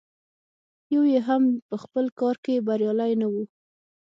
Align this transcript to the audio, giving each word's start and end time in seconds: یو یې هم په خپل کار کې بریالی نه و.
یو 0.93 1.03
یې 1.11 1.19
هم 1.27 1.43
په 1.67 1.75
خپل 1.83 2.05
کار 2.19 2.35
کې 2.43 2.63
بریالی 2.67 3.11
نه 3.21 3.27
و. 3.33 3.35